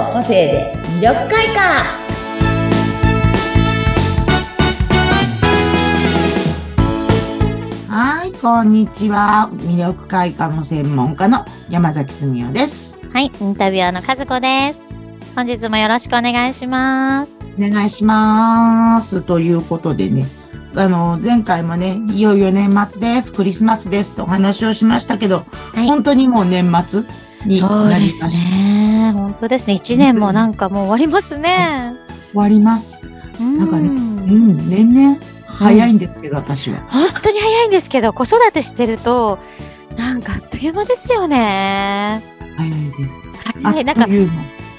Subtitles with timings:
[0.00, 1.84] の個性で魅力開花。
[7.88, 9.50] はいこんにちは。
[9.52, 12.98] 魅力開花の専門家の山崎澄夫です。
[13.12, 14.88] はいインタビュアーの和子です。
[15.36, 17.38] 本日もよろしくお願いします。
[17.58, 19.20] お願いします。
[19.20, 20.26] ということでね
[20.76, 25.44] あの、前回もね、いよいよ年末です、クリスマスですとお話をしましたけど、
[25.74, 27.04] はい、本当にもう年末？
[27.44, 28.28] になりました。
[28.28, 29.12] ね。
[29.14, 29.74] 本当ですね。
[29.74, 31.94] 一年もなんかもう終わりますね。
[32.32, 33.04] 終わります。
[33.40, 36.80] なんかね、うん、年々早いんですけど、うん、私は。
[36.90, 39.38] 本当に早いんですけど、子育てしてると、
[39.96, 42.22] なんかあっという間ですよね。
[42.56, 43.28] 早いです。
[43.62, 43.84] 早い。
[43.84, 44.06] なんか、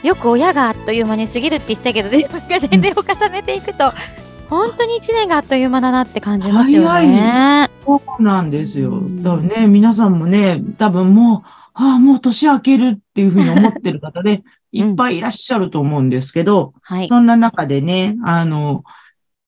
[0.03, 3.91] よく親があっという間に過ぎるって言ってたけど、年齢を重ねていくと、
[4.49, 7.69] 本当に一年があっという間だなって感じますよね。
[7.85, 9.01] そうなんですよ。
[9.23, 18.83] だからね、皆さんもね、多分もう、ああ、もう年明けるっていうふうに思ってる方で、 いっぱいいらっしゃると思うんですけど、はい、そんな中でね、あの、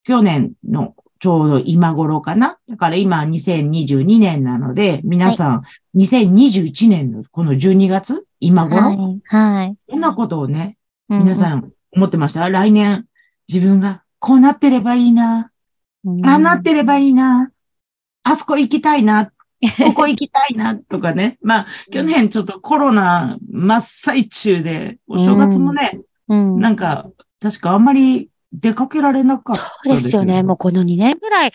[0.04, 2.58] 去年のちょうど今頃かな？
[2.68, 5.64] だから今2022年なので、皆さん、は
[5.96, 8.26] い、2021年のこの12月？
[8.42, 9.78] 今頃、はい、はい。
[9.90, 10.78] こんなことをね、
[11.08, 13.06] 皆さん思ってました、うん、来年
[13.48, 15.52] 自分がこうなってればいいな。
[16.26, 17.52] ああなってればいいな。
[18.24, 19.32] あそこ行きたいな。
[19.86, 20.76] ここ行きたいな。
[20.76, 21.38] とかね。
[21.42, 27.08] まあ、去年ちょっとコロナ真っ最中で、お正月もね、うん、なんか、
[27.40, 30.44] 確かあんまり出かけられなかったそうですよね。
[30.44, 31.54] もうこの2年ぐらい、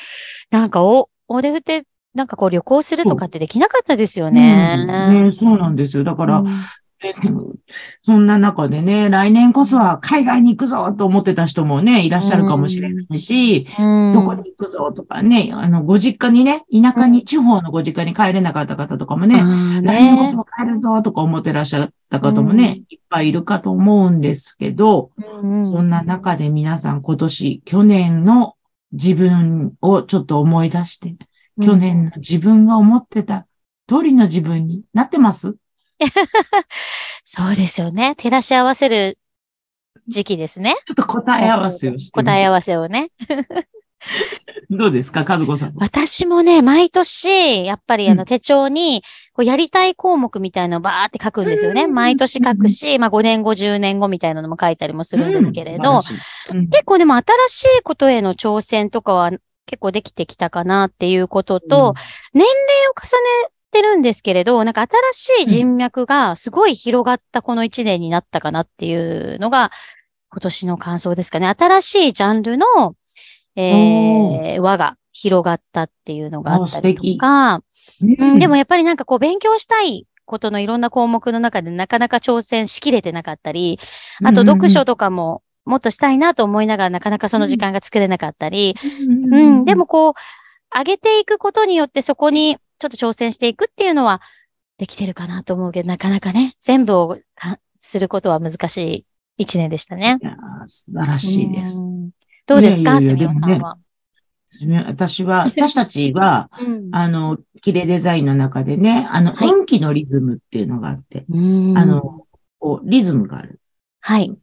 [0.51, 1.85] なんかお、お出振って、
[2.15, 4.77] なんかこう旅行するとかってできなかったですよね。
[4.79, 6.05] うん、ねそうなんですよ。
[6.05, 6.49] だから、うん
[8.03, 19.83] そんな中でね、来年こそは海外に行くぞと思ってた人もね、いらっしゃるかもしれないし、うん、どこに行くぞとかね、あの、ご実家にね、田舎に、地方のご実家に帰れなかった方とかもね、ね。
[19.83, 25.11] 来年こそは帰るぞとか思ってらっしゃった方もね、うん、いっぱいいるかと思うんですけど、
[25.43, 28.55] うん、そんな中で皆さん今年、去年の
[28.93, 31.15] 自分をちょっと思い出して、
[31.63, 33.47] 去年の自分が思ってた
[33.87, 35.55] 通りの自分になってます？
[37.25, 38.15] そうですよね。
[38.17, 39.19] 照らし合わせる
[40.07, 40.77] 時期ですね。
[40.87, 42.13] ちょっと答え合わせをして。
[42.13, 43.11] 答え合わせをね。
[44.71, 45.73] どうですか、和子さん。
[45.77, 51.87] 私もね、毎年、やっぱりあの手帳に、こうやりたい項目みたいのをバーって書くんですよね。
[51.87, 56.03] 毎年書くし、まあ5年後、10年後みたいなのも書いたりもするんですけれど、
[56.71, 59.31] 結構でも新しいことへの挑戦とかは
[59.67, 61.95] 結構できてきたかなっていうことと、
[62.35, 62.53] 年齢
[62.89, 63.17] を重
[63.47, 69.71] ねってるんですけれど、なんか新しい人脈がすごい広がったこの一年になったかなっていうのが
[70.31, 71.47] 今年の感想ですかね。
[71.47, 72.67] 新しいジャンルの、
[73.57, 77.63] えー、輪が広がったっていうのがあったりとか、
[78.01, 83.79] うん、でもやっぱりなんかこう勉強したいことのいろんな項目の中でなかなか挑戦しきれてなかったり、
[84.25, 88.75] あと読書とかももっとしたいなと思いながらなかなかその時間が作れなかったり、
[89.07, 90.15] うん、うん、でもこう、
[90.75, 94.21] 上げていくことによってそこにちょっと挑戦していくっていうのは
[94.79, 97.19] できてるかなと思うけど、なかなかね、全部を
[97.79, 99.07] することは難しい
[99.37, 100.19] 一年でしたね。
[100.23, 101.77] いや素晴らしいです。
[102.47, 103.79] どうですか、すみおさんは？
[104.87, 112.27] 私は、 私たちは、うん、あの、キレデザインの中でね、あの、はい、運気のリズムっていうのがあって、あの、
[112.59, 113.61] こう、リズムがある。
[114.01, 114.35] はい。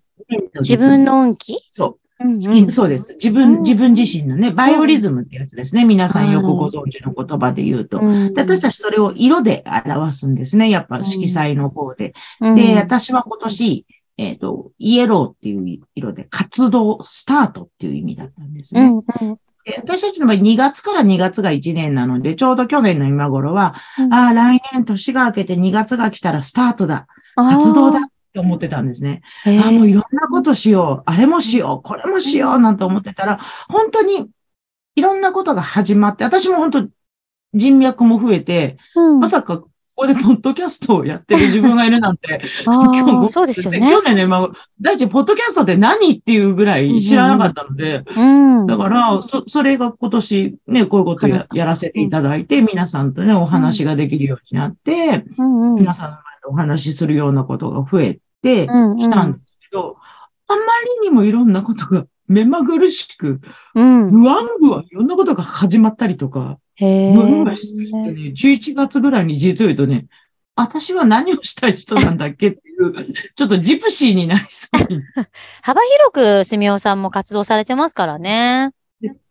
[0.59, 1.57] 自分の運気？
[1.69, 2.04] そう。
[2.17, 3.13] 好き、そうです。
[3.13, 5.83] 自分、自分自身のね、バイオリズムってやつですね。
[5.83, 7.99] 皆さんよくご存知の言葉で言うと。
[7.99, 10.69] で私たちそれを色で表すんですね。
[10.69, 12.13] やっぱ色彩の方で。
[12.39, 13.85] で、私は今年、
[14.17, 18.91] えっ、ー、と、イエローっていう色で活動、スタートっていう意味だったんですね。
[19.65, 23.75] で私たちの場合2月から2月が1年なので、ちょうど去年の今頃は、
[24.11, 27.07] ああ、来年年が明けて2月が来たらスタートだ。
[27.35, 28.01] 活動だっ
[28.35, 29.21] て思ってたんですね。
[29.45, 31.11] あもういろんなことしよう。
[31.11, 31.81] あれもしよう。
[31.81, 32.59] これもしよう。
[32.59, 34.27] なんて思ってたら、本当に
[34.95, 36.87] いろんなことが始まって、私も本当
[37.53, 43.79] 人脈も増えて、うん、まさかここでポッドキャストをやってる自分がいるなんて、 今日そうですよね。
[43.79, 44.49] 去年ね、まあ、
[44.81, 63.41] 第一、ポッドキャストって何っていうぐらい知らなかったので、うんうん、だから、そ、それが今年ね、こういうことややらせていただいて、皆さんとね、お話ができるようになって、うんうん、皆さんの前でお話しするようなことが増えてきたんですけど、うんうん、あまりにもいろんなことが目まぐるしく、
[63.75, 70.07] うん、不安不安いろんなことが始まったりとか、へね、11月ぐらいに実を言うとね、
[70.55, 75.01] 私は何をしたい人なんだっけっていう、 ちょっとジプシーになりそうに。
[75.61, 75.81] 幅
[76.11, 78.71] 広くすみおさんも活動されてますからね。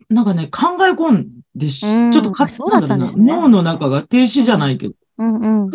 [0.07, 3.25] なんかね、考え込んでし、ちょっと活動だったんですね。
[3.25, 5.71] 脳の中が停止じゃないけど、うんうん、っ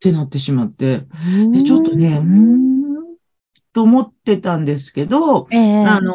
[0.00, 1.06] てなってしまって。
[1.52, 2.63] で、ちょっとね、うん
[3.74, 6.14] と思ってたんですけど、えー、あの、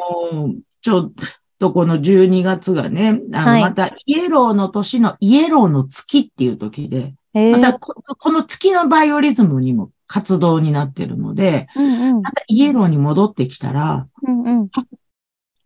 [0.81, 1.11] ちょっ
[1.59, 14.69] とこの12月がね、あの、またイエローの年のイエローの月っていう時で、またこの月のバイオリズムにも活動になってるので、うんうん、またイエローに戻ってきたら、うんうん、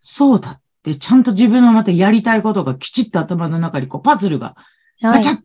[0.02, 4.56] そうだってちゃんと自分のまたやりたいことがきちっと頭の中にこうパズルが
[5.02, 5.40] ガチャッ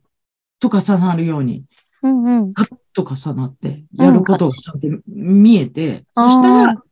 [0.59, 1.65] と重なるように、
[2.03, 6.83] うんうん、ガッと重なって、やることがちゃんと見えて、うん、そしたら、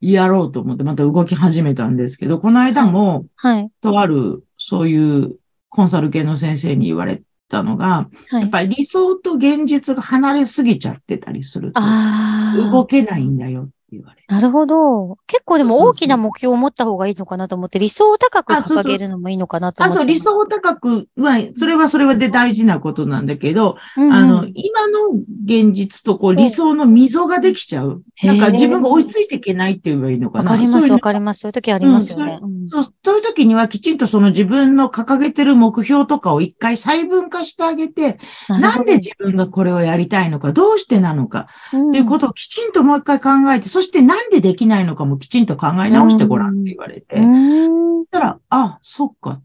[0.00, 5.36] やろうと思ってまた動き始めたんですけど、この間も、はい、とある、そういう
[5.68, 11.80] コンサル系の先生に言われたのが、はい、やっぱり理想と現実が離れすぎちゃってたりすると、
[12.70, 15.18] 動けないんだよ言われなるほど。
[15.26, 20.00] 結構でも大きな目標を持った方がいいのかなと思って、理想を高く掲げるのもいいのかなと思って。
[20.00, 25.10] あ、そう、理想を高くは、それはそれはで大事なことなんだけど、うんうん、あの、今の
[25.44, 28.02] 現実とこう理想の溝ができちゃう。
[28.22, 30.50] なんか自分が追いついていけないって言えばいいのかな。
[30.50, 31.40] わかります、わかります。
[31.40, 32.40] そういう時ありますよね。
[32.42, 49.40] うん、そう、そういう時にはきちんとその自分の掲げてる目標とかを一回細分化してあげて、なんで自分がこれをやりたいのか、どうしてなのか、っていうことをきちんともう一回考えて、そしてなんでできないのかもきちんと考え直してごらんって言われて、そしたら、あ、そっか、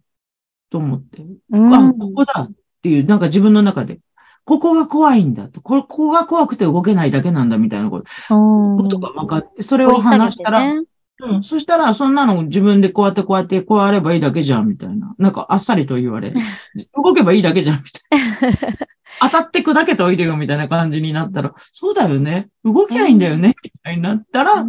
[0.69, 1.23] と思って、
[1.53, 2.51] あ、ここだっ
[2.81, 3.99] ていう、なんか自分の中で、
[4.43, 8.05] ここが怖いんだと、ここが怖くて動けないだけなんだみたいなこと。
[8.27, 10.81] ことが分かって、それを話したら、ね、
[11.19, 11.43] うん。
[11.43, 15.13] そしたら、そんなの自分でこうやってこうやってこうやればいいだけじゃん、みたいな。
[15.19, 16.33] なんかあっさりと言われ、
[16.95, 18.77] 動けばいいだけじゃん、みたいな。
[19.21, 22.49] 当たって砕けておいでよ、みたいな感じになったら、そうだよね。
[22.63, 24.65] 動きゃいいんだよね、みたいになったら、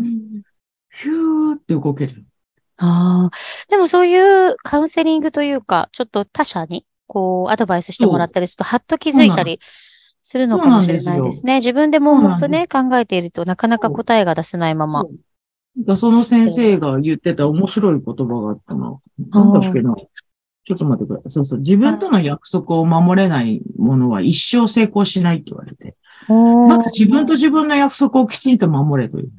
[0.90, 2.25] ヒューって動ける。
[2.76, 3.37] ああ。
[3.70, 9.58] でもそういうカウンセリングというか、ちょっと他者に、こう、アドバイスしてもらったりすると、はっと気づいたり
[10.20, 11.56] するのかもしれないですね。
[11.56, 15.05] 自分でも本当ね、考えているとなかなか答えが出せないまま。
[15.96, 18.98] その先生が言ってた面白い言葉があったな。
[19.31, 19.94] なんだっけな。
[20.64, 21.30] ちょっと待ってください。
[21.30, 21.58] そうそう。
[21.60, 25.96] 自分との約束を守れないものは一生成功しないって言われて。
[26.28, 29.30] まず自分と自分の約束をきちんと守れという。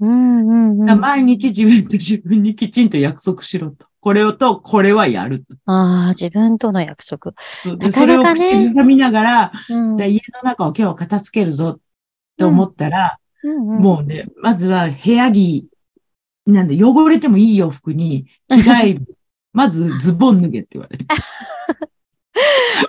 [0.00, 3.86] うんうんうん、毎日自分と自分にきちんと約束しろと。
[4.00, 5.56] これをと、これはやると。
[5.64, 7.32] ああ、自分との約束。
[7.62, 11.78] そうで、ね、それを口ずさみながら、うん、家の中を今日は片付けるぞ
[12.36, 15.68] と思ったら、うんうんうん、もうね、まずは部屋着
[16.46, 19.13] なんで、汚れてもいい洋服に着替える。
[19.54, 21.04] まずズボン脱げって言われて。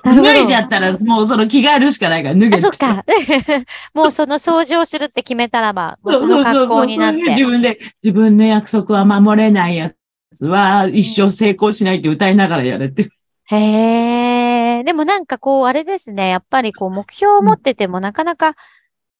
[0.03, 2.57] 脱いじゃったら、もうその着替えるしかないから脱げて。
[2.57, 3.05] そっか。
[3.93, 7.21] もうその掃除をするって決めたらば、もうその格好になって。
[7.21, 9.91] 自分で、自分の約束は守れないや
[10.33, 13.09] つは一生成功しないって歌いながらやれて。
[13.45, 14.83] へえ。
[14.83, 16.29] でもなんかこう、あれですね。
[16.29, 18.55] やっぱりこう、目標を持っててもなかなか、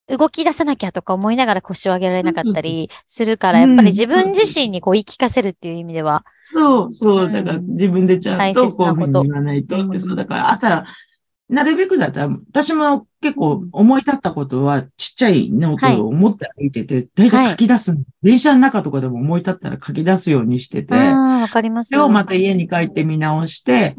[0.08, 6.26] 動き出さなきゃとか思いながら腰を上げられなかったりするから、やっぱり自分自身にこう言い聞かせるっていう意味では。
[6.54, 10.86] そう、そう、だから自分でちゃんとこういうふうに言わないとって、そう、だから朝、
[11.48, 21.90] なるべくだったら、私も結構思い立ったことはちっちゃいノートを持って歩いてて、だいたい書き出す、電車の中とかでも思い立ったら書き出すようにしてて、わかります。
[21.90, 23.96] それをまた家に帰って見直して、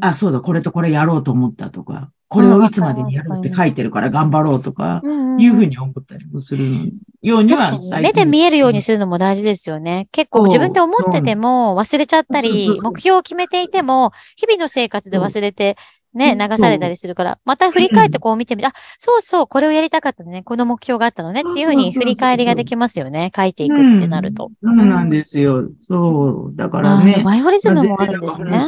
[0.00, 5.00] あ、そうだ、これとこれやろうと思ったとか、これをいつまでにやるって書いてるから頑張ろうとか、
[5.38, 10.08] いうふうに思ったりもするようには目で見えるようにするのも大事ですよね。
[10.10, 15.76] 結構自分で思ってても忘れちゃったり、目標を決めていても、日々の生活で忘れて、
[16.14, 23.30] ね、流されたりするから、また振り返ってこう見てみて、あ、そうそう、これをやりたかったね、この目標があったのねっていうふうに振り返りができますよね。
[23.36, 24.50] 書いていくってなると。
[24.62, 25.68] そうなんですよ。
[25.80, 26.56] そう。
[26.56, 27.22] だからね。
[27.24, 28.58] バイオリズムもあるんですね。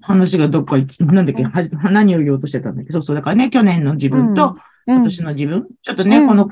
[0.00, 3.16] 話がどっか行って、なんだっけ、は何を言おうとしてたんだっけそうそう。
[3.16, 6.48] だからね、去年の自分と今年の自分、うん、ちょっとね、うん、この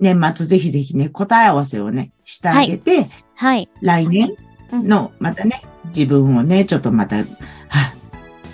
[0.00, 3.08] 年末ぜひぜひね、答え合わせをね、してあげて、はい。
[3.34, 4.36] はい、来年
[4.72, 7.24] の、またね、自分をね、ちょっとまた、は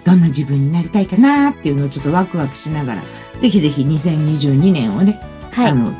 [0.05, 3.03] どんな自分になりたいかなっていうのをちょっとワクワクしながら、
[3.38, 5.21] ぜひぜひ2022年をね、
[5.53, 5.93] はい、あの、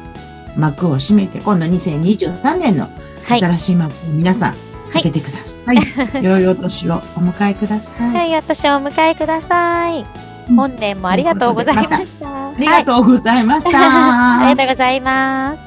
[0.57, 2.89] 幕を閉めて、今度2023年の
[3.27, 4.57] 新しい幕を皆さん、
[4.93, 5.77] 開けてください。
[5.77, 6.25] はい。
[6.25, 8.31] 良いお年をお迎えください。
[8.31, 10.07] 良いお年をお迎えください。
[10.55, 12.36] 本年もありがとうございました。
[12.57, 14.39] ありがとうございました。
[14.39, 15.66] ありがとうございます。